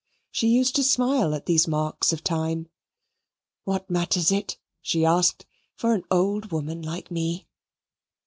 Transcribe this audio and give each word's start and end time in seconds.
She 0.31 0.47
used 0.47 0.75
to 0.77 0.83
smile 0.83 1.35
at 1.35 1.45
these 1.45 1.67
marks 1.67 2.11
of 2.11 2.23
time. 2.23 2.67
"What 3.65 3.87
matters 3.87 4.31
it," 4.31 4.57
she 4.81 5.05
asked, 5.05 5.45
"For 5.75 5.93
an 5.93 6.05
old 6.09 6.51
woman 6.51 6.81
like 6.81 7.11
me?" 7.11 7.47